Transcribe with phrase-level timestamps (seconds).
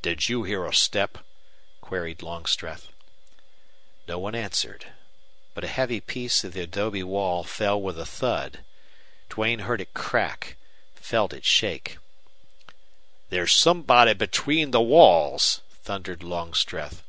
[0.00, 1.18] "Did you hear a step?"
[1.82, 2.88] queried Longstreth.
[4.08, 4.86] No one answered.
[5.52, 8.64] But a heavy piece of the adobe wall fell with a thud.
[9.28, 10.56] Duane heard it crack,
[10.94, 11.98] felt it shake.
[13.28, 17.02] "There's somebody between the walls!" thundered Longstreth.